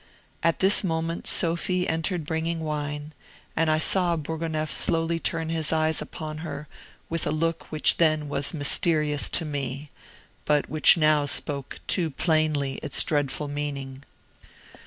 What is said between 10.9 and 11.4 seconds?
now